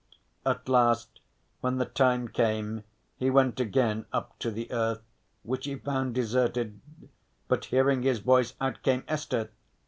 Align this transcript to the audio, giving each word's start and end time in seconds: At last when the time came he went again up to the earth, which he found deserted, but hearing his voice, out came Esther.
At 0.47 0.67
last 0.67 1.19
when 1.59 1.77
the 1.77 1.85
time 1.85 2.27
came 2.27 2.83
he 3.17 3.29
went 3.29 3.59
again 3.59 4.07
up 4.11 4.39
to 4.39 4.49
the 4.49 4.71
earth, 4.71 5.03
which 5.43 5.65
he 5.67 5.75
found 5.75 6.15
deserted, 6.15 6.81
but 7.47 7.65
hearing 7.65 8.01
his 8.01 8.17
voice, 8.17 8.55
out 8.59 8.81
came 8.81 9.03
Esther. 9.07 9.51